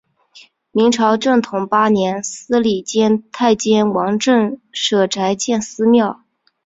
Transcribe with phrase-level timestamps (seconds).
[0.71, 6.23] 明朝正统八年司礼监太监王振舍宅建私庙。